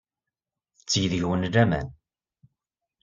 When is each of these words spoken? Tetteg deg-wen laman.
Tetteg 0.77 1.03
deg-wen 1.11 1.47
laman. 1.53 1.87